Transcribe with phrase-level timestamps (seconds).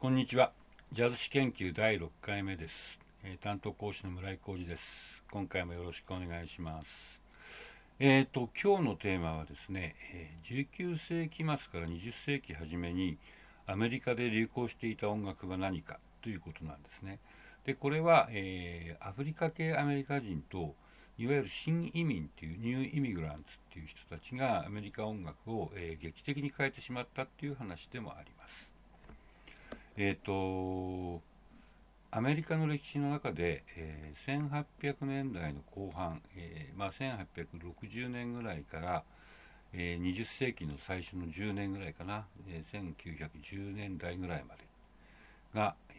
[0.00, 0.52] こんにちは。
[0.92, 3.00] ジャズ史研究第6回目です。
[3.24, 5.24] えー、担当講師の村井浩二です。
[5.32, 6.86] 今回もよろしくお願いします。
[7.98, 13.18] えっ、ー、と、今日のテーマはですね、え、19世紀末から20世紀初めに
[13.66, 17.18] アメリカで流行していた音楽は何かということなんですね。
[17.64, 20.76] で、これは、えアフリカ系アメリカ人と
[21.18, 28.67] いわゆる新移民っていうニューイミグランツっていう人たちがアメリカ音楽を、え劇的に変えてしまったっていう話でもあります。
[30.00, 31.20] えっ、ー、と、
[32.12, 34.48] アメリカの歴史の中で、えー、
[34.80, 39.02] 1800年代の後半、えー、まあ、1860年ぐらいから、
[39.72, 44.60] えー、20世紀の最初の10年ぐらいかな、えー、1910年代ぐらいまで
[45.52, 45.92] が、え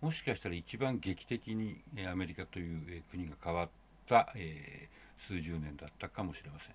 [0.00, 3.68] ー、もしかしたら一番劇的に、えー、アメリカという、えー、国が変わっ
[4.08, 6.74] た、えー、数十年だったかもしれません。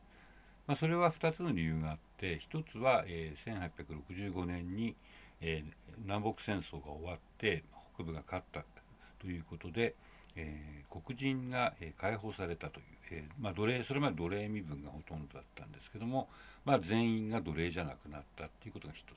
[0.67, 3.73] まあ、それは2つの理由があって、1つは、えー、
[4.05, 7.63] 1865年に、えー、南北戦争が終わって
[7.95, 8.63] 北部が勝った
[9.19, 9.95] ということで、
[10.36, 16.30] えー、黒人が、えー、解放されたという、えーまあ、奴隷それまで奴隷身分がほとんどだったんですけども、
[16.66, 19.08] まあ、全員が奴隷じゃなくなったということが一つ。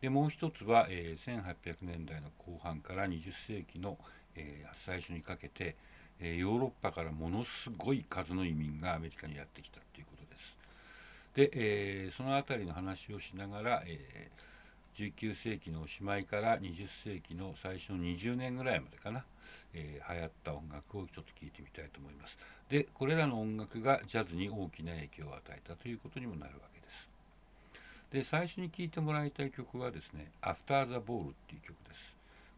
[0.00, 3.98] でもう一つは、え、1800年代の後半から20世紀の、
[4.34, 5.76] え、最初にかけて、
[6.20, 10.56] え、ヨーロッパからものすごい数の移民がアメリカにやってきたということです。
[11.34, 11.50] で、
[12.06, 14.49] え、その辺りの話をしながら、えー
[15.00, 19.24] 19世紀のおしまいから20世紀の最初の20年ぐらいまでかな、
[19.72, 22.36] えー、流行った音楽をちょっと聴いてみたいと思います。
[22.68, 27.08] で、これらの音楽がジャズに大きな影響を与えたということにもなるわけです。
[28.12, 32.10] で、最初に聴いてもらいたい曲はですね、After the Ball っていう曲です。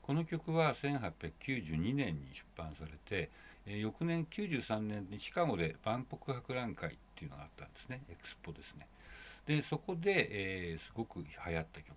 [0.03, 3.31] この曲は1892年に出版されて、
[3.67, 8.89] えー、翌年93年にシカゴで万国博覧会っていうのがあったんですね、エクスポですね。
[9.47, 11.97] でそこで、えー、すごく流行った曲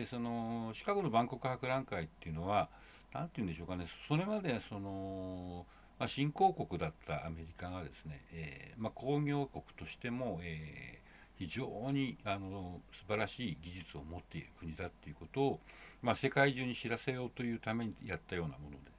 [0.00, 0.06] で。
[0.06, 2.68] そのシカゴの万国博覧会っていうのは
[3.12, 5.66] 何て言うんでしょうかねそれまでその、
[5.98, 15.60] まあ、新興国だったアメリカがですね、えー、まあ、工業国としても、えー、非常にあの素晴らしい技術を持っている国だっていうことを、
[16.02, 18.97] まあ、世界中に知らせようというためにやったようなもので。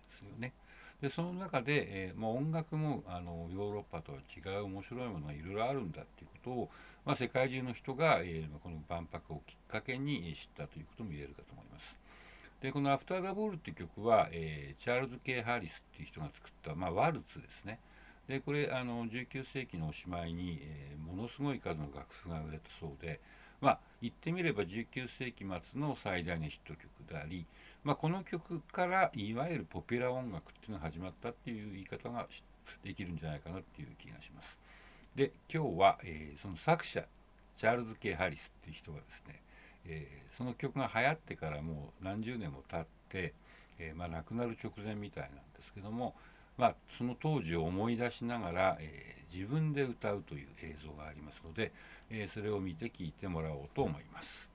[1.02, 6.70] でその中で、えー、まあ、音楽もあのヨーロッパとは違う面白いものがいろいろあるんだっていうことを、
[7.06, 11.96] まあ、世界中の人が、えー、この万博をきっかけに知ったということも言えるかと思います。
[12.62, 17.80] でこの「アフター・ザ・ボール」っていう曲は、えー、チャールズ・ケイ・ハリスっていう人が作った、まあ、ワルツですね。
[18.28, 23.22] でこれあの19世紀のおしまいに、えー、ものすごい数の楽譜が売れたそうで、
[23.62, 27.46] まあ、言ってみれば19世紀末の最大のヒット曲であり、
[27.84, 32.28] まあ、この曲からいわゆるポピュラー音楽っていうのが始まったっていう言い方が
[32.84, 34.58] できるんじゃないかなっていう気がします。
[35.16, 37.04] で今日は、えー、その作者
[37.58, 39.42] チャールズ・ケイ・ハリスっていう人がですね、
[39.86, 43.34] えー、その曲が流行ってからもう何十年も経って、
[43.80, 46.16] えー、まあ、亡くなる直前みたいなんですけども、
[46.60, 51.72] まあ、その当時を思い出しながら、え自分で歌うという映像がありますので、
[52.10, 54.49] えそれを見て聴いてもらおうと思います。